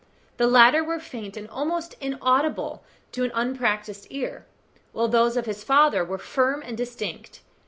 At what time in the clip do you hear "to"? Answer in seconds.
3.11-3.23